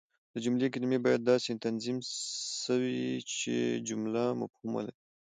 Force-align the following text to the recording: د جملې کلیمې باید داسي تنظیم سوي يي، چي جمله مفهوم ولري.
د 0.33 0.35
جملې 0.45 0.67
کلیمې 0.73 0.99
باید 1.05 1.21
داسي 1.29 1.51
تنظیم 1.65 1.97
سوي 2.63 2.91
يي، 3.05 3.15
چي 3.35 3.55
جمله 3.87 4.23
مفهوم 4.41 4.69
ولري. 4.73 4.99